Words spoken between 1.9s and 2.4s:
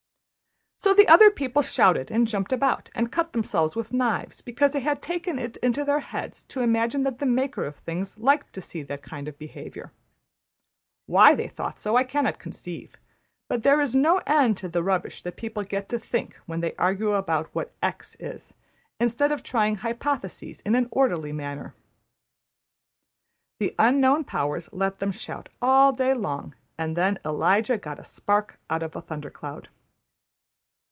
and